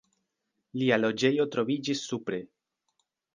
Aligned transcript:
Lia 0.81 0.97
loĝejo 1.01 1.45
troviĝis 1.57 2.03
supre. 2.13 2.41